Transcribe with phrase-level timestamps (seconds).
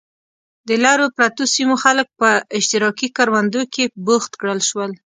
[0.67, 4.91] د لرو پرتو سیمو خلک په اشتراکي کروندو کې بوخت کړل شول.